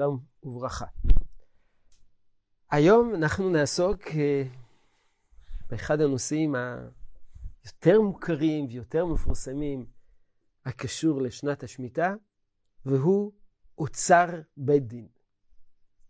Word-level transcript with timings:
שלום 0.00 0.18
וברכה. 0.42 0.86
היום 2.70 3.14
אנחנו 3.14 3.50
נעסוק 3.50 4.02
אה, 4.06 4.42
באחד 5.70 6.00
הנושאים 6.00 6.54
היותר 6.54 8.00
מוכרים 8.00 8.66
ויותר 8.66 9.06
מפורסמים 9.06 9.86
הקשור 10.64 11.22
לשנת 11.22 11.62
השמיטה, 11.62 12.14
והוא 12.84 13.32
אוצר 13.78 14.26
בית 14.56 14.86
דין. 14.86 15.08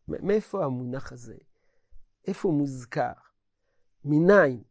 מאיפה 0.08 0.64
המונח 0.64 1.12
הזה? 1.12 1.36
איפה 2.26 2.48
הוא 2.48 2.58
מוזכר? 2.58 3.12
מניין? 4.04 4.62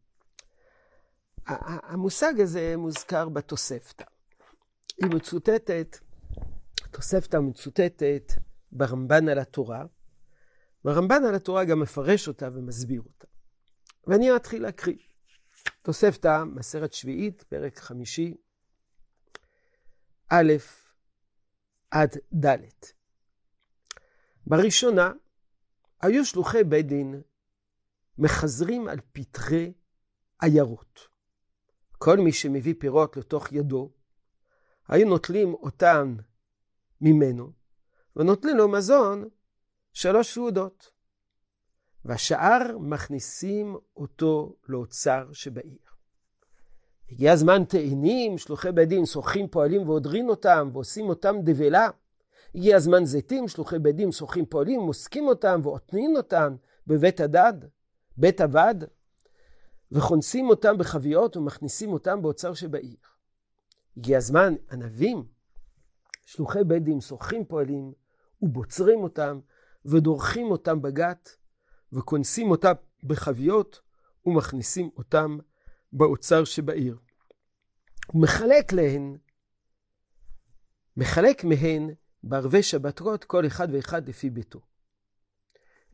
המושג 1.46 2.40
הזה 2.40 2.74
מוזכר 2.76 3.28
בתוספתא. 3.28 4.04
היא 4.96 5.10
מצוטטת, 5.14 5.96
התוספתא 6.84 7.36
מצוטטת 7.36 8.32
ברמב"ן 8.72 9.28
על 9.28 9.38
התורה, 9.38 9.84
והרמב"ן 10.84 11.24
על 11.24 11.34
התורה 11.34 11.64
גם 11.64 11.80
מפרש 11.80 12.28
אותה 12.28 12.48
ומסביר 12.54 13.00
אותה. 13.00 13.26
ואני 14.06 14.36
אתחיל 14.36 14.62
להקריא. 14.62 14.96
תוספתא, 15.82 16.44
מסרת 16.44 16.92
שביעית, 16.92 17.42
פרק 17.42 17.78
חמישי, 17.78 18.34
א' 20.28 20.52
עד 21.90 22.16
ד'. 22.44 22.56
בראשונה, 24.46 25.12
היו 26.02 26.24
שלוחי 26.24 26.64
בית 26.64 26.86
דין 26.86 27.22
מחזרים 28.18 28.88
על 28.88 28.98
פתחי 29.12 29.72
עיירות. 30.42 31.08
כל 31.98 32.16
מי 32.16 32.32
שמביא 32.32 32.74
פירות 32.78 33.16
לתוך 33.16 33.52
ידו, 33.52 33.92
היו 34.88 35.08
נוטלים 35.08 35.54
אותן 35.54 36.16
ממנו, 37.00 37.52
ונוטלים 38.16 38.56
לו 38.56 38.68
מזון 38.68 39.28
שלוש 39.92 40.34
סעודות. 40.34 40.90
והשאר 42.04 42.78
מכניסים 42.78 43.76
אותו 43.96 44.56
לאוצר 44.68 45.28
שבעיר. 45.32 45.78
הגיע 47.10 47.32
הזמן 47.32 47.64
תאנים, 47.64 48.38
שלוחי 48.38 48.72
בית 48.72 48.88
דין 48.88 49.06
שוחים 49.06 49.48
פועלים 49.48 49.88
ועודרים 49.88 50.28
אותם 50.28 50.70
ועושים 50.72 51.08
אותם 51.08 51.36
דבלה. 51.44 51.88
הגיע 52.54 52.76
הזמן 52.76 53.04
זיתים, 53.04 53.48
שלוחי 53.48 53.78
בית 53.78 53.96
דין 53.96 54.12
שוחים 54.12 54.46
פועלים, 54.46 54.80
מוסקים 54.80 55.28
אותם 55.28 55.60
ועוטנים 55.62 56.16
אותם 56.16 56.56
בבית 56.86 57.20
הדד, 57.20 57.52
בית 58.16 58.40
הווד, 58.40 58.84
וכונסים 59.92 60.48
אותם 60.48 60.78
בחביות 60.78 61.36
ומכניסים 61.36 61.92
אותם 61.92 62.22
באוצר 62.22 62.54
שבעיר. 62.54 62.96
הגיע 63.96 64.18
הזמן, 64.18 64.54
ענבים, 64.72 65.24
שלוחי 66.30 66.64
בית 66.66 66.82
דין 66.82 67.00
שוחים 67.00 67.44
פועלים 67.44 67.92
ובוצרים 68.42 69.02
אותם 69.02 69.40
ודורכים 69.84 70.50
אותם 70.50 70.82
בגת 70.82 71.36
וכונסים 71.92 72.50
אותם 72.50 72.72
בחביות 73.04 73.80
ומכניסים 74.26 74.90
אותם 74.96 75.38
באוצר 75.92 76.44
שבעיר. 76.44 76.98
הוא 78.06 78.22
מחלק 78.22 78.72
להן, 78.72 79.16
מחלק 80.96 81.44
מהן 81.44 81.90
בערבי 82.22 82.62
שבתות 82.62 83.24
כל 83.24 83.46
אחד 83.46 83.68
ואחד 83.72 84.08
לפי 84.08 84.30
ביתו. 84.30 84.60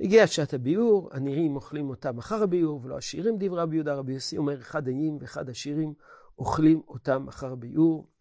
הגיע 0.01 0.27
שעת 0.27 0.55
הביאור, 0.55 1.11
הנראים 1.13 1.57
אוכלים 1.57 1.91
אותם 1.91 2.19
אחר 2.19 2.43
הביאור, 2.43 2.81
ולא 2.85 2.97
עשירים 2.97 3.37
דברי 3.39 3.61
רבי 3.61 3.77
יהודה. 3.77 3.95
רבי 3.95 4.13
יוסי 4.13 4.37
אומר, 4.39 4.61
אחד 4.61 4.89
עניים 4.89 5.19
ואחד 5.21 5.51
עשירים 5.51 5.95
אוכלים 6.39 6.83
אותם 6.89 7.29
אחר 7.29 7.53
הביאור. 7.53 8.16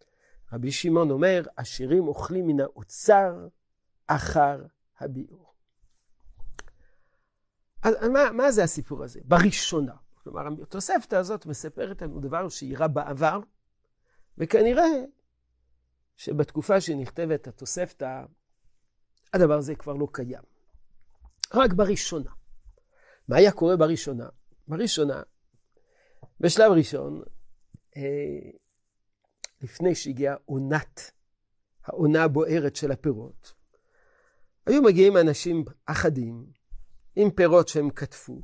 רבי 0.56 0.72
שמעון 0.72 1.10
אומר, 1.10 1.42
עשירים 1.56 2.08
אוכלים 2.08 2.46
מן 2.46 2.60
האוצר 2.60 3.48
אחר 4.06 4.66
הביאור. 5.00 5.52
אז 7.82 7.94
מה, 8.12 8.32
מה 8.32 8.50
זה 8.50 8.64
הסיפור 8.64 9.04
הזה? 9.04 9.20
בראשונה. 9.24 9.94
כלומר, 10.22 10.62
התוספתא 10.62 11.16
הזאת 11.16 11.46
מספרת 11.46 12.02
לנו 12.02 12.20
דבר 12.20 12.48
שאירע 12.48 12.86
בעבר, 12.86 13.40
וכנראה 14.38 14.84
שבתקופה 16.16 16.80
שנכתבת 16.80 17.46
התוספתא, 17.46 18.22
הדבר 19.34 19.54
הזה 19.54 19.74
כבר 19.74 19.92
לא 19.92 20.08
קיים. 20.12 20.42
רק 21.54 21.72
בראשונה. 21.72 22.30
מה 23.28 23.36
היה 23.36 23.52
קורה 23.52 23.76
בראשונה? 23.76 24.28
בראשונה, 24.68 25.22
בשלב 26.40 26.72
ראשון, 26.72 27.22
אה, 27.96 28.50
לפני 29.62 29.94
שהגיעה 29.94 30.36
עונת, 30.44 31.10
העונה 31.84 32.24
הבוערת 32.24 32.76
של 32.76 32.92
הפירות, 32.92 33.54
היו 34.66 34.82
מגיעים 34.82 35.16
אנשים 35.16 35.64
אחדים 35.86 36.46
עם 37.16 37.30
פירות 37.30 37.68
שהם 37.68 37.90
כתפו, 37.90 38.40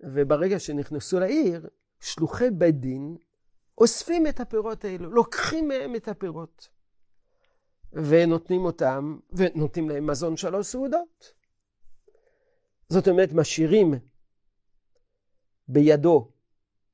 וברגע 0.00 0.58
שנכנסו 0.58 1.20
לעיר, 1.20 1.68
שלוחי 2.00 2.50
בית 2.50 2.80
דין 2.80 3.16
אוספים 3.78 4.26
את 4.26 4.40
הפירות 4.40 4.84
האלו, 4.84 5.10
לוקחים 5.10 5.68
מהם 5.68 5.96
את 5.96 6.08
הפירות, 6.08 6.68
ונותנים 7.92 8.64
אותם, 8.64 9.18
ונותנים 9.32 9.88
להם 9.88 10.06
מזון 10.06 10.36
שלוש 10.36 10.66
סעודות. 10.66 11.34
זאת 12.88 13.08
אומרת, 13.08 13.32
משאירים 13.32 13.94
בידו 15.68 16.32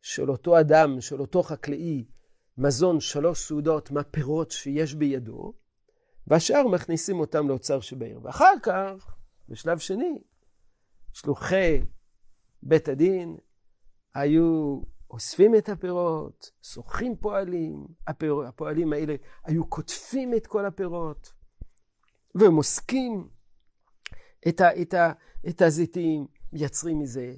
של 0.02 0.30
אותו 0.30 0.60
אדם, 0.60 1.00
של 1.00 1.20
אותו 1.20 1.42
חקלאי, 1.42 2.04
מזון 2.58 3.00
שלוש 3.00 3.38
סעודות 3.38 3.90
מהפירות 3.90 4.50
שיש 4.50 4.94
בידו, 4.94 5.52
והשאר 6.26 6.68
מכניסים 6.68 7.20
אותם 7.20 7.48
לאוצר 7.48 7.80
שבעיר. 7.80 8.20
ואחר 8.22 8.52
כך, 8.62 9.16
בשלב 9.48 9.78
שני, 9.78 10.18
שלוחי 11.12 11.80
בית 12.62 12.88
הדין 12.88 13.36
היו 14.14 14.80
אוספים 15.10 15.54
את 15.54 15.68
הפירות, 15.68 16.50
שוחים 16.62 17.16
פועלים, 17.16 17.86
הפיר, 18.06 18.40
הפועלים 18.48 18.92
האלה 18.92 19.14
היו 19.44 19.66
קוטפים 19.66 20.34
את 20.34 20.46
כל 20.46 20.66
הפירות, 20.66 21.32
ומוסקים 22.34 23.28
את, 24.48 24.60
ה, 24.60 24.82
את, 24.82 24.94
ה, 24.94 25.12
את 25.48 25.62
הזיתים, 25.62 26.26
מייצרים 26.52 26.98
מזה 26.98 27.34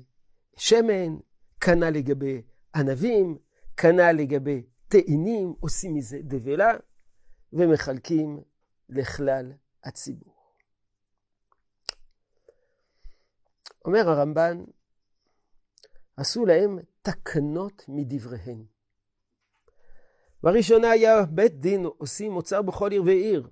שמן, 0.57 1.17
כנ"ל 1.61 1.91
לגבי 1.91 2.43
ענבים, 2.75 3.39
כנ"ל 3.77 4.13
לגבי 4.13 4.63
תאנים, 4.89 5.55
עושים 5.61 5.95
מזה 5.95 6.19
דבלה, 6.23 6.73
ומחלקים 7.53 8.41
לכלל 8.89 9.53
הציבור. 9.85 10.37
אומר 13.85 14.09
הרמב"ן, 14.09 14.65
עשו 16.17 16.47
להם 16.47 16.79
תקנות 17.03 17.85
מדבריהם. 17.89 18.65
בראשונה 20.43 20.91
היה 20.91 21.23
בית 21.25 21.61
דין 21.61 21.85
עושים 21.85 22.33
מוצר 22.33 22.63
בכל 22.63 22.91
עיר 22.91 23.03
ועיר. 23.03 23.49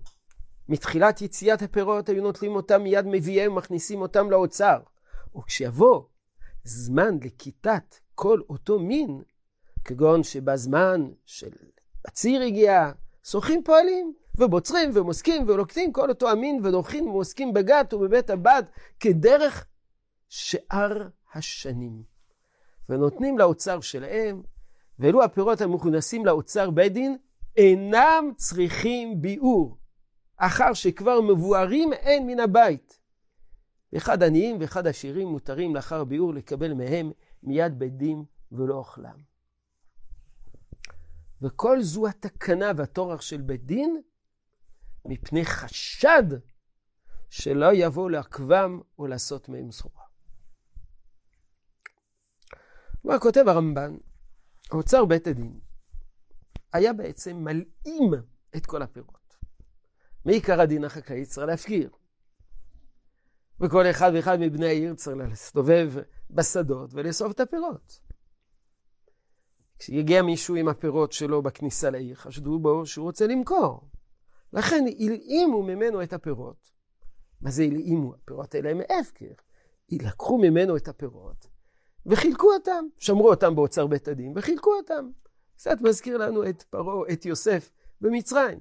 מתחילת 0.69 1.23
יציאת 1.23 1.63
הפירות 1.63 2.09
היו 2.09 2.23
נוטלים 2.23 2.57
אותם 2.57 2.83
מיד 2.83 3.07
מביאיהם 3.07 3.53
ומכניסים 3.53 4.01
אותם 4.01 4.31
לאוצר. 4.31 4.81
וכשיבוא 5.37 6.03
זמן 6.65 7.19
לכיתת 7.23 7.99
כל 8.15 8.41
אותו 8.49 8.79
מין, 8.79 9.23
כגון 9.85 10.23
שבזמן 10.23 11.09
של 11.27 11.51
הציר 12.05 12.43
הגיע, 12.43 12.93
שוחים 13.25 13.63
פועלים, 13.65 14.15
ובוצרים 14.39 14.91
ומוסקים 14.95 15.49
ולוקטים 15.49 15.93
כל 15.93 16.09
אותו 16.09 16.31
המין 16.31 16.61
ודורכים 16.65 17.07
ומוסקים 17.07 17.55
בגת 17.55 17.95
ובבית 17.95 18.31
הבד 18.31 18.63
כדרך 19.01 19.67
שאר 20.29 21.09
השנים. 21.35 22.03
ונותנים 22.89 23.39
לאוצר 23.39 23.81
שלהם, 23.81 24.43
ואלו 24.99 25.25
הפירות 25.25 25.61
המכונסים 25.61 26.27
לאוצר 26.27 26.71
בית 26.71 26.93
דין, 26.93 27.17
אינם 27.57 28.31
צריכים 28.37 29.23
ביאור, 29.23 29.77
אחר 30.37 30.73
שכבר 30.73 31.21
מבוארים 31.21 31.93
אין 31.93 32.27
מן 32.27 32.41
הבית. 32.41 32.99
אחד 33.97 34.23
עניים 34.23 34.57
ואחד 34.61 34.87
עשירים 34.87 35.29
מותרים 35.29 35.75
לאחר 35.75 36.05
ביאור 36.05 36.35
לקבל 36.35 36.75
מהם 36.75 37.13
מיד 37.43 37.79
בית 37.79 37.97
דין 37.97 38.25
ולא 38.53 38.75
אוכלם. 38.75 39.34
וכל 41.45 41.83
זו 41.83 42.07
התקנה 42.07 42.73
והטורח 42.77 43.21
של 43.21 43.41
בית 43.41 43.67
דין, 43.67 44.03
מפני 45.05 45.45
חשד 45.45 46.23
שלא 47.31 47.67
יבואו 47.73 48.09
לעכבם 48.09 48.81
או 48.99 49.07
לעשות 49.07 49.49
מהם 49.49 49.71
סחורה. 49.71 50.05
מה 53.05 53.19
כותב 53.19 53.45
הרמב"ן? 53.49 53.97
האוצר 54.71 55.05
בית 55.05 55.27
הדין 55.27 55.61
היה 56.73 56.93
בעצם 56.93 57.37
מלאים 57.37 58.13
את 58.57 58.67
כל 58.67 58.83
הפירות. 58.83 59.37
מעיקר 60.25 60.61
הדין 60.61 60.85
החקלאי 60.85 61.27
צריך 61.27 61.47
להפקיר. 61.47 61.91
וכל 63.61 63.91
אחד 63.91 64.11
ואחד 64.15 64.39
מבני 64.41 64.67
העיר 64.67 64.95
צריך 64.95 65.17
להסתובב 65.17 65.93
בשדות 66.31 66.91
ולאסוף 66.95 67.33
את 67.33 67.41
הפירות. 67.41 68.01
כשיגיע 69.79 70.23
מישהו 70.23 70.55
עם 70.55 70.69
הפירות 70.69 71.13
שלו 71.13 71.43
בכניסה 71.43 71.91
לעיר, 71.91 72.17
חשדו 72.17 72.59
בו 72.59 72.87
שהוא 72.87 73.05
רוצה 73.05 73.27
למכור. 73.27 73.89
לכן 74.53 74.85
הלאימו 74.99 75.63
ממנו 75.63 76.03
את 76.03 76.13
הפירות, 76.13 76.71
מה 77.41 77.51
זה 77.51 77.63
הלאימו? 77.63 78.15
הפירות 78.15 78.55
האלה 78.55 78.71
הם 78.71 78.81
הפקר. 79.01 79.35
לקחו 79.93 80.39
ממנו 80.39 80.77
את 80.77 80.89
הפירות 80.89 81.47
וחילקו 82.07 82.53
אותם, 82.53 82.85
שמרו 82.99 83.31
אותם 83.31 83.55
באוצר 83.55 83.87
בית 83.87 84.09
הדין 84.09 84.33
וחילקו 84.37 84.75
אותם. 84.75 85.11
קצת 85.57 85.81
מזכיר 85.81 86.17
לנו 86.17 86.49
את 86.49 86.63
פרעה, 86.63 87.13
את 87.13 87.27
יוסף 87.27 87.71
במצרים. 88.01 88.61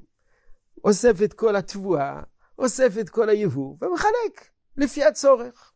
אוסף 0.84 1.22
את 1.24 1.34
כל 1.34 1.56
התבואה, 1.56 2.22
אוסף 2.60 2.94
את 3.00 3.10
כל 3.10 3.30
היבוא 3.30 3.76
ומחלק 3.82 4.50
לפי 4.78 5.04
הצורך. 5.04 5.74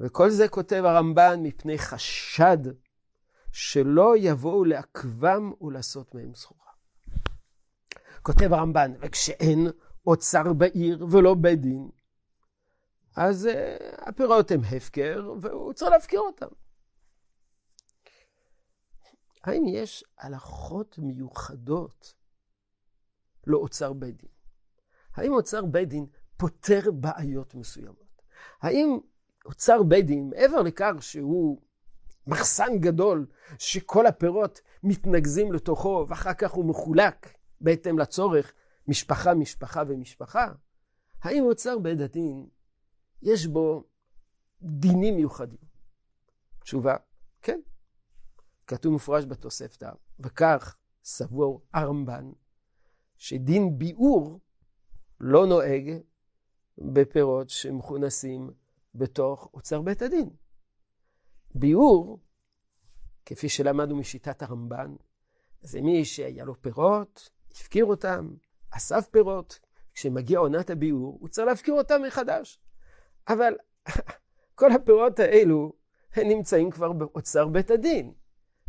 וכל 0.00 0.30
זה 0.30 0.48
כותב 0.48 0.82
הרמב"ן 0.84 1.40
מפני 1.42 1.78
חשד 1.78 2.58
שלא 3.52 4.14
יבואו 4.16 4.64
לעכבם 4.64 5.52
ולעשות 5.60 6.14
מהם 6.14 6.34
סחורה. 6.34 6.72
כותב 8.22 8.52
הרמב"ן, 8.52 8.92
וכשאין 9.00 9.66
אוצר 10.06 10.52
בעיר 10.52 11.06
ולא 11.10 11.34
בית 11.34 11.60
דין, 11.60 11.90
אז 13.16 13.46
uh, 13.46 14.08
הפירות 14.08 14.50
הם 14.50 14.60
הפקר, 14.76 15.34
והוא 15.42 15.72
צריך 15.72 15.90
להפקיר 15.90 16.20
אותם. 16.20 16.46
האם 19.44 19.64
יש 19.68 20.04
הלכות 20.18 20.98
מיוחדות 20.98 22.14
לאוצר 23.46 23.92
בית 23.92 24.16
דין? 24.16 24.30
האם 25.14 25.32
אוצר 25.32 25.64
בית 25.64 25.88
דין 25.88 26.06
פותר 26.36 26.90
בעיות 26.94 27.54
מסוימות? 27.54 28.22
האם 28.60 28.98
אוצר 29.44 29.82
בית 29.82 30.06
דין, 30.06 30.30
מעבר 30.30 30.62
לכך 30.62 30.92
שהוא 31.00 31.62
מחסן 32.26 32.78
גדול, 32.78 33.26
שכל 33.58 34.06
הפירות 34.06 34.60
מתנקזים 34.82 35.52
לתוכו, 35.52 36.06
ואחר 36.08 36.34
כך 36.34 36.50
הוא 36.50 36.64
מחולק 36.64 37.38
בהתאם 37.60 37.98
לצורך, 37.98 38.52
משפחה, 38.88 39.34
משפחה 39.34 39.82
ומשפחה, 39.88 40.52
האם 41.22 41.44
אוצר 41.44 41.78
בית 41.78 42.00
הדין, 42.00 42.46
יש 43.22 43.46
בו 43.46 43.84
דינים 44.62 45.16
מיוחדים? 45.16 45.58
תשובה, 46.60 46.96
כן. 47.42 47.60
כתוב 48.66 48.94
מפורש 48.94 49.24
בתוספתא, 49.24 49.90
וכך 50.20 50.76
סבור 51.04 51.62
הרמב"ן, 51.74 52.32
שדין 53.16 53.78
ביאור 53.78 54.40
לא 55.20 55.46
נוהג 55.46 55.98
בפירות 56.78 57.50
שמכונסים 57.50 58.50
בתוך 58.94 59.50
אוצר 59.54 59.82
בית 59.82 60.02
הדין. 60.02 60.30
ביאור, 61.54 62.20
כפי 63.26 63.48
שלמדנו 63.48 63.96
משיטת 63.96 64.42
הרמב"ן, 64.42 64.94
זה 65.60 65.80
מי 65.80 66.04
שהיה 66.04 66.44
לו 66.44 66.62
פירות, 66.62 67.30
הפקיר 67.50 67.84
אותם, 67.84 68.30
אסף 68.70 69.08
פירות, 69.10 69.60
כשמגיע 69.94 70.38
עונת 70.38 70.70
הביאור, 70.70 71.18
הוא 71.20 71.28
צריך 71.28 71.46
להפקיר 71.48 71.74
אותם 71.74 72.02
מחדש. 72.06 72.58
אבל 73.28 73.54
כל 74.58 74.72
הפירות 74.72 75.18
האלו, 75.18 75.72
הם 76.14 76.28
נמצאים 76.28 76.70
כבר 76.70 76.92
באוצר 76.92 77.48
בית 77.48 77.70
הדין. 77.70 78.12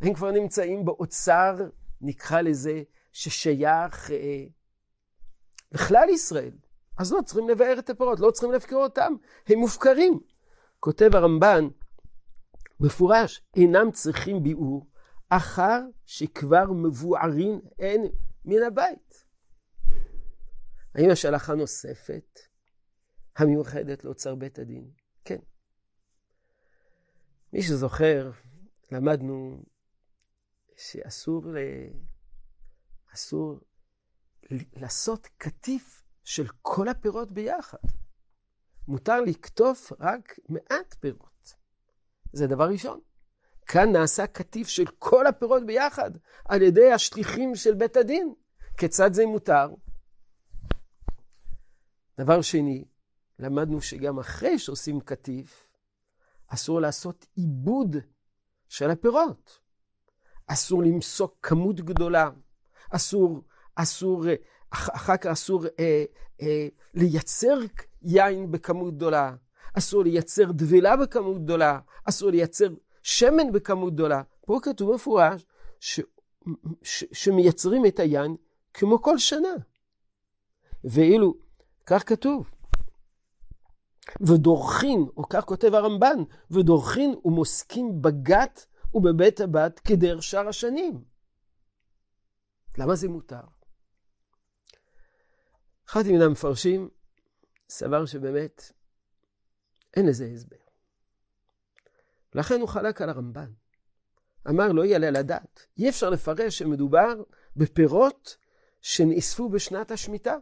הם 0.01 0.13
כבר 0.13 0.31
נמצאים 0.31 0.85
באוצר, 0.85 1.55
נקרא 2.01 2.41
לזה, 2.41 2.83
ששייך 3.11 4.11
אה, 4.11 4.45
לכלל 5.71 6.09
ישראל. 6.09 6.51
אז 6.97 7.13
לא 7.13 7.21
צריכים 7.21 7.49
לבאר 7.49 7.79
את 7.79 7.89
הפירות, 7.89 8.19
לא 8.19 8.31
צריכים 8.31 8.51
להפקיר 8.51 8.77
אותם, 8.77 9.13
הם 9.47 9.59
מופקרים. 9.59 10.19
כותב 10.79 11.09
הרמב"ן, 11.13 11.67
מפורש, 12.79 13.41
אינם 13.55 13.91
צריכים 13.91 14.43
ביאור, 14.43 14.87
אחר 15.29 15.79
שכבר 16.05 16.71
מבוארים 16.71 17.61
הן 17.79 18.01
מן 18.45 18.63
הבית. 18.67 19.25
האם 20.95 21.09
יש 21.11 21.25
הלכה 21.25 21.53
נוספת 21.53 22.39
המיוחדת 23.35 24.03
לאוצר 24.03 24.35
בית 24.35 24.59
הדין? 24.59 24.91
כן. 25.25 25.39
מי 27.53 27.61
שזוכר, 27.61 28.31
למדנו 28.91 29.63
שאסור 30.77 31.45
ל... 31.45 31.57
אסור 33.13 33.59
לעשות 34.51 35.27
קטיף 35.37 36.03
של 36.23 36.47
כל 36.61 36.87
הפירות 36.87 37.31
ביחד. 37.31 37.77
מותר 38.87 39.21
לקטוף 39.21 39.91
רק 39.99 40.39
מעט 40.49 40.93
פירות. 40.99 41.32
זה 42.33 42.47
דבר 42.47 42.69
ראשון. 42.69 42.99
כאן 43.65 43.91
נעשה 43.91 44.27
קטיף 44.27 44.67
של 44.67 44.85
כל 44.99 45.27
הפירות 45.27 45.65
ביחד 45.65 46.11
על 46.45 46.61
ידי 46.61 46.91
השליחים 46.91 47.55
של 47.55 47.73
בית 47.73 47.97
הדין. 47.97 48.33
כיצד 48.77 49.13
זה 49.13 49.25
מותר? 49.25 49.69
דבר 52.17 52.41
שני, 52.41 52.85
למדנו 53.39 53.81
שגם 53.81 54.19
אחרי 54.19 54.59
שעושים 54.59 54.99
קטיף, 54.99 55.67
אסור 56.47 56.81
לעשות 56.81 57.25
עיבוד 57.35 57.95
של 58.69 58.89
הפירות. 58.89 59.59
אסור 60.47 60.83
למסוק 60.83 61.37
כמות 61.41 61.81
גדולה, 61.81 62.29
אסור, 62.89 63.41
אסור, 63.75 64.25
אחר 64.69 65.17
כך 65.17 65.25
אסור 65.25 65.65
אה, 65.79 66.03
אה, 66.41 66.67
לייצר 66.93 67.59
יין 68.01 68.51
בכמות 68.51 68.95
גדולה, 68.95 69.35
אסור 69.77 70.03
לייצר 70.03 70.51
דבלה 70.51 70.97
בכמות 70.97 71.43
גדולה, 71.43 71.79
אסור 72.05 72.29
לייצר 72.29 72.67
שמן 73.03 73.51
בכמות 73.51 73.93
גדולה. 73.93 74.21
פה 74.45 74.59
כתוב 74.63 74.93
מפורש 74.93 75.45
ש, 75.79 75.99
ש, 76.81 77.03
שמייצרים 77.11 77.85
את 77.85 77.99
היין 77.99 78.35
כמו 78.73 79.01
כל 79.01 79.17
שנה. 79.17 79.53
ואילו, 80.83 81.33
כך 81.85 82.09
כתוב, 82.09 82.51
ודורכים, 84.21 85.07
או 85.17 85.29
כך 85.29 85.45
כותב 85.45 85.73
הרמב"ן, 85.73 86.23
ודורכים 86.51 87.15
ומוסקים 87.25 88.01
בגת 88.01 88.65
ובבית 88.93 89.41
הבת 89.41 89.79
כדר 89.79 90.19
שאר 90.19 90.47
השנים. 90.47 91.03
למה 92.77 92.95
זה 92.95 93.09
מותר? 93.09 93.41
אחד 95.89 96.03
מן 96.07 96.21
המפרשים 96.21 96.89
סבר 97.69 98.05
שבאמת 98.05 98.71
אין 99.95 100.05
לזה 100.05 100.25
הסבר. 100.33 100.57
לכן 102.35 102.59
הוא 102.59 102.69
חלק 102.69 103.01
על 103.01 103.09
הרמב"ן. 103.09 103.51
אמר 104.49 104.71
לא 104.71 104.85
יעלה 104.85 105.07
על 105.07 105.15
הדעת. 105.15 105.67
אי 105.77 105.89
אפשר 105.89 106.09
לפרש 106.09 106.57
שמדובר 106.57 107.23
בפירות 107.55 108.37
שנאספו 108.81 109.49
בשנת 109.49 109.91
השמיטה. 109.91 110.35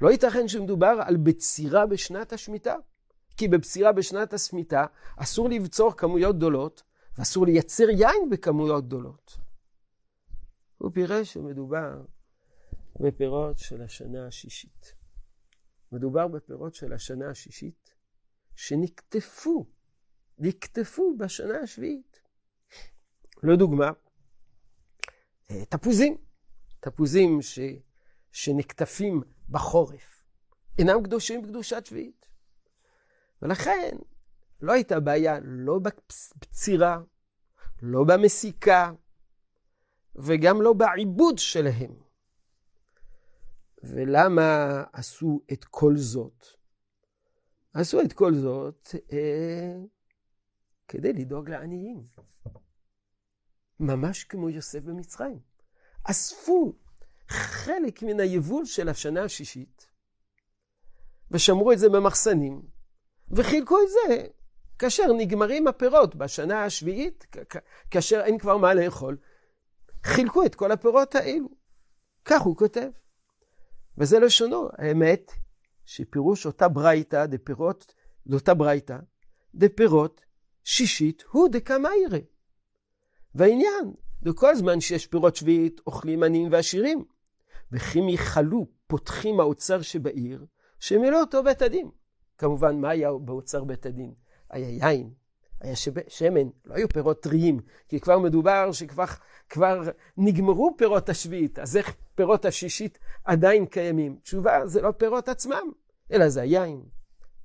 לא 0.00 0.10
ייתכן 0.10 0.48
שמדובר 0.48 1.00
על 1.06 1.16
בצירה 1.16 1.86
בשנת 1.86 2.32
השמיטה. 2.32 2.76
כי 3.36 3.48
בבצירה 3.48 3.92
בשנת 3.92 4.32
השמיטה 4.32 4.86
אסור 5.16 5.48
לבצור 5.48 5.96
כמויות 5.96 6.36
גדולות 6.36 6.82
ואסור 7.18 7.46
לייצר 7.46 7.90
יין 7.90 8.30
בכמויות 8.30 8.86
גדולות. 8.86 9.38
הוא 10.78 10.90
פירש 10.94 11.32
שמדובר 11.32 12.02
בפירות 13.00 13.58
של 13.58 13.82
השנה 13.82 14.26
השישית. 14.26 14.94
מדובר 15.92 16.28
בפירות 16.28 16.74
של 16.74 16.92
השנה 16.92 17.30
השישית 17.30 17.93
שנקטפו, 18.56 19.66
נקטפו 20.38 21.16
בשנה 21.18 21.58
השביעית. 21.58 22.20
לדוגמה, 23.42 23.90
אה, 25.50 25.64
תפוזים, 25.64 26.16
תפוזים 26.80 27.42
ש, 27.42 27.58
שנקטפים 28.32 29.22
בחורף, 29.48 30.24
אינם 30.78 31.02
קדושים 31.02 31.42
בקדושת 31.42 31.86
שביעית. 31.86 32.26
ולכן 33.42 33.96
לא 34.60 34.72
הייתה 34.72 35.00
בעיה 35.00 35.38
לא 35.42 35.78
בצירה, 36.40 36.98
לא 37.82 38.04
במסיקה, 38.04 38.92
וגם 40.16 40.62
לא 40.62 40.72
בעיבוד 40.72 41.38
שלהם. 41.38 41.94
ולמה 43.82 44.82
עשו 44.92 45.40
את 45.52 45.64
כל 45.64 45.96
זאת? 45.96 46.46
עשו 47.74 48.00
את 48.00 48.12
כל 48.12 48.34
זאת 48.34 48.88
אה, 49.12 49.76
כדי 50.88 51.12
לדאוג 51.12 51.50
לעניים. 51.50 52.02
ממש 53.80 54.24
כמו 54.24 54.50
יוסף 54.50 54.80
במצרים. 54.80 55.38
אספו 56.04 56.72
חלק 57.28 58.02
מן 58.02 58.20
היבול 58.20 58.64
של 58.64 58.88
השנה 58.88 59.24
השישית, 59.24 59.86
ושמרו 61.30 61.72
את 61.72 61.78
זה 61.78 61.88
במחסנים, 61.88 62.62
וחילקו 63.30 63.78
את 63.80 63.88
זה 63.88 64.26
כאשר 64.78 65.12
נגמרים 65.18 65.68
הפירות 65.68 66.14
בשנה 66.14 66.64
השביעית, 66.64 67.26
כאשר 67.90 68.20
אין 68.24 68.38
כבר 68.38 68.56
מה 68.56 68.74
לאכול, 68.74 69.16
חילקו 70.04 70.44
את 70.44 70.54
כל 70.54 70.72
הפירות 70.72 71.14
האלו. 71.14 71.48
כך 72.24 72.42
הוא 72.42 72.56
כותב. 72.56 72.90
וזה 73.98 74.18
לשונו, 74.18 74.68
האמת 74.78 75.32
שפירוש 75.86 76.46
אותה 76.46 76.68
ברייתא 76.68 77.26
דפירות, 77.26 77.94
דאותה 78.26 78.54
ברייתא, 78.54 78.98
דפירות 79.54 80.20
שישית 80.64 81.24
הוא 81.30 81.48
דקמיירא. 81.48 82.18
והעניין, 83.34 83.92
בכל 84.22 84.56
זמן 84.56 84.80
שיש 84.80 85.06
פירות 85.06 85.36
שביעית, 85.36 85.80
אוכלים 85.86 86.22
עניים 86.22 86.48
ועשירים. 86.52 87.04
וכי 87.72 88.00
מיכלו 88.00 88.66
פותחים 88.86 89.40
האוצר 89.40 89.82
שבעיר, 89.82 90.46
שמילאו 90.80 91.20
אותו 91.20 91.42
בית 91.42 91.62
הדין. 91.62 91.90
כמובן, 92.38 92.80
מה 92.80 92.90
היה 92.90 93.12
באוצר 93.12 93.64
בית 93.64 93.86
הדין? 93.86 94.14
היה 94.50 94.70
יין, 94.70 95.10
היה 95.64 95.76
שמן, 96.08 96.48
לא 96.64 96.74
היו 96.74 96.88
פירות 96.88 97.22
טריים, 97.22 97.60
כי 97.88 98.00
כבר 98.00 98.18
מדובר 98.18 98.72
שכבר 98.72 99.04
כבר 99.48 99.82
נגמרו 100.16 100.74
פירות 100.78 101.08
השביעית, 101.08 101.58
אז 101.58 101.76
איך 101.76 101.96
פירות 102.14 102.44
השישית 102.44 102.98
עדיין 103.24 103.66
קיימים? 103.66 104.18
תשובה, 104.22 104.66
זה 104.66 104.82
לא 104.82 104.92
פירות 104.92 105.28
עצמם, 105.28 105.72
אלא 106.12 106.28
זה 106.28 106.42
היין, 106.42 106.82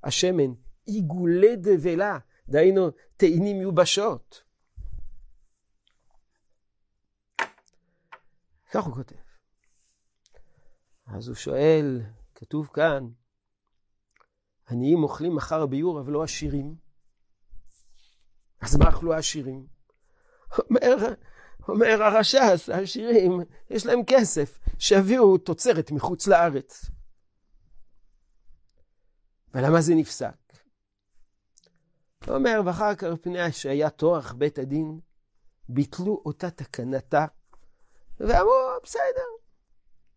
השמן, 0.04 0.52
עיגולי 0.86 1.56
דבלה, 1.56 2.18
דהיינו 2.48 2.90
תאנים 3.16 3.58
מיובשות. 3.58 4.42
כך 8.70 8.84
הוא 8.84 8.94
כותב. 8.94 9.14
אז 11.06 11.28
הוא 11.28 11.36
שואל, 11.36 12.02
כתוב 12.34 12.70
כאן, 12.72 13.08
עניים 14.70 15.02
אוכלים 15.02 15.36
אחר 15.36 15.62
הביור, 15.62 16.00
אבל 16.00 16.12
לא 16.12 16.22
עשירים. 16.22 16.89
אז 18.60 18.76
מה 18.76 18.88
אכלו 18.88 19.14
העשירים? 19.14 19.66
אומר, 20.58 21.14
אומר 21.68 22.02
הרש"ס, 22.02 22.68
העשירים, 22.68 23.40
יש 23.70 23.86
להם 23.86 24.00
כסף, 24.06 24.58
שיביאו 24.78 25.38
תוצרת 25.38 25.90
מחוץ 25.90 26.26
לארץ. 26.26 26.90
ולמה 29.54 29.80
זה 29.80 29.94
נפסק? 29.94 30.34
הוא 32.26 32.34
אומר, 32.36 32.60
ואחר 32.64 32.94
כך 32.94 33.08
פני 33.20 33.52
שהיה 33.52 33.90
טורח 33.90 34.32
בית 34.32 34.58
הדין, 34.58 35.00
ביטלו 35.68 36.22
אותה 36.26 36.50
תקנתה, 36.50 37.26
ואמרו, 38.20 38.52
בסדר, 38.82 39.30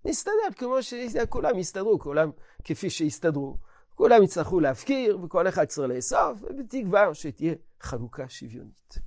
נסתדר 0.06 0.54
כמו 0.58 0.84
שכולם 0.84 1.60
יסתדרו, 1.60 2.00
כולם 2.00 2.32
כפי 2.64 2.90
שהסתדרו. 2.90 3.58
כולם 4.04 4.24
יצטרכו 4.24 4.60
להפקיר, 4.60 5.20
וכל 5.24 5.48
אחד 5.48 5.66
צריך 5.66 5.90
לאסוף, 5.90 6.44
ובתקווה 6.44 7.16
שתהיה 7.16 7.54
חלוקה 7.80 8.30
שוויונית. 8.30 8.98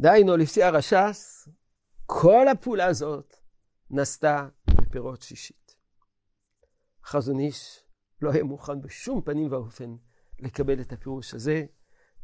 דהיינו, 0.00 0.36
לפי 0.36 0.62
הרש"ס, 0.62 1.48
כל 2.06 2.48
הפעולה 2.48 2.86
הזאת 2.86 3.36
נעשתה 3.90 4.48
בפירות 4.70 5.22
שישית. 5.22 5.76
חזון 7.04 7.40
איש 7.40 7.84
לא 8.22 8.30
היה 8.32 8.44
מוכן 8.44 8.80
בשום 8.80 9.22
פנים 9.22 9.52
ואופן 9.52 9.96
לקבל 10.38 10.80
את 10.80 10.92
הפירוש 10.92 11.34
הזה, 11.34 11.64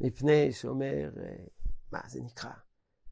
מפני 0.00 0.52
שאומר, 0.52 1.11
מה 1.92 2.00
זה 2.06 2.21
נקרא? 2.23 2.52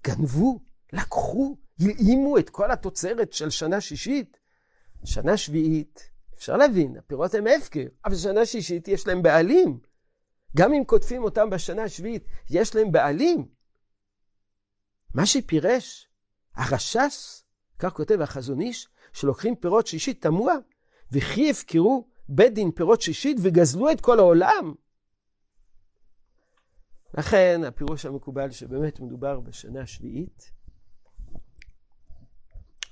גנבו, 0.04 0.60
לקחו, 0.92 1.56
הלאימו 1.80 2.38
את 2.38 2.50
כל 2.50 2.70
התוצרת 2.70 3.32
של 3.32 3.50
שנה 3.50 3.80
שישית. 3.80 4.38
שנה 5.04 5.36
שביעית, 5.36 6.11
אפשר 6.42 6.56
להבין, 6.56 6.96
הפירות 6.96 7.34
הם 7.34 7.44
הפקר, 7.46 7.86
אבל 8.04 8.14
שנה 8.14 8.46
שישית 8.46 8.88
יש 8.88 9.06
להם 9.06 9.22
בעלים. 9.22 9.78
גם 10.56 10.72
אם 10.72 10.84
קוטפים 10.84 11.24
אותם 11.24 11.50
בשנה 11.50 11.82
השביעית, 11.82 12.24
יש 12.50 12.74
להם 12.74 12.92
בעלים. 12.92 13.48
מה 15.14 15.26
שפירש 15.26 16.08
הרש"ס, 16.54 17.44
כך 17.78 17.92
כותב 17.92 18.20
החזון 18.20 18.60
איש, 18.60 18.88
שלוקחים 19.12 19.56
פירות 19.56 19.86
שישית 19.86 20.22
תמוה, 20.22 20.54
וכי 21.12 21.50
הפקרו 21.50 22.08
בית 22.28 22.54
דין 22.54 22.70
פירות 22.70 23.02
שישית 23.02 23.36
וגזלו 23.42 23.90
את 23.90 24.00
כל 24.00 24.18
העולם. 24.18 24.74
לכן 27.14 27.60
הפירוש 27.66 28.06
המקובל 28.06 28.50
שבאמת 28.50 29.00
מדובר 29.00 29.40
בשנה 29.40 29.80
השביעית, 29.80 30.52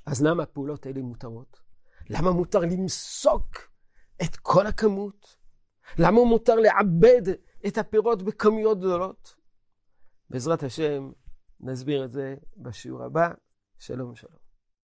אז 0.06 0.22
למה 0.22 0.42
הפעולות 0.42 0.86
האלה 0.86 1.02
מותרות? 1.02 1.69
למה 2.10 2.30
מותר 2.30 2.58
למסוק 2.58 3.70
את 4.22 4.36
כל 4.36 4.66
הכמות? 4.66 5.36
למה 5.98 6.24
מותר 6.24 6.54
לעבד 6.54 7.22
את 7.66 7.78
הפירות 7.78 8.22
בכמויות 8.22 8.78
גדולות? 8.78 9.36
בעזרת 10.30 10.62
השם 10.62 11.12
נסביר 11.60 12.04
את 12.04 12.12
זה 12.12 12.34
בשיעור 12.56 13.02
הבא. 13.02 13.30
שלום 13.78 14.14
שלום. 14.14 14.39